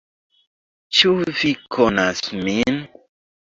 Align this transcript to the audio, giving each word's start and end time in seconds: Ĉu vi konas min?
Ĉu 0.99 1.13
vi 1.41 1.51
konas 1.77 2.25
min? 2.49 2.81